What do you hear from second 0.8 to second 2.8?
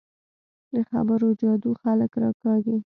خبرو جادو خلک راکاږي